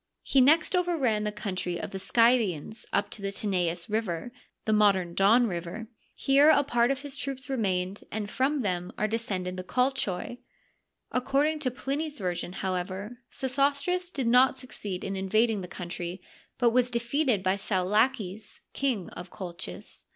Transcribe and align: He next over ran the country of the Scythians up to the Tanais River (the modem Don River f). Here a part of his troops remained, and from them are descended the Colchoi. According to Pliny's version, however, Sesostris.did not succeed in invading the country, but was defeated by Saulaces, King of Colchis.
He 0.23 0.41
next 0.41 0.75
over 0.75 0.97
ran 0.97 1.25
the 1.25 1.31
country 1.31 1.79
of 1.79 1.91
the 1.91 1.99
Scythians 1.99 2.87
up 2.91 3.11
to 3.11 3.21
the 3.21 3.27
Tanais 3.31 3.85
River 3.87 4.31
(the 4.65 4.73
modem 4.73 5.13
Don 5.13 5.45
River 5.45 5.81
f). 5.81 5.87
Here 6.15 6.49
a 6.49 6.63
part 6.63 6.89
of 6.89 7.01
his 7.01 7.15
troops 7.17 7.51
remained, 7.51 8.03
and 8.11 8.27
from 8.27 8.63
them 8.63 8.91
are 8.97 9.07
descended 9.07 9.57
the 9.57 9.63
Colchoi. 9.63 10.39
According 11.11 11.59
to 11.59 11.69
Pliny's 11.69 12.17
version, 12.17 12.53
however, 12.53 13.19
Sesostris.did 13.31 14.25
not 14.25 14.57
succeed 14.57 15.03
in 15.03 15.15
invading 15.15 15.61
the 15.61 15.67
country, 15.67 16.19
but 16.57 16.71
was 16.71 16.89
defeated 16.89 17.43
by 17.43 17.55
Saulaces, 17.55 18.61
King 18.73 19.07
of 19.11 19.29
Colchis. 19.29 20.05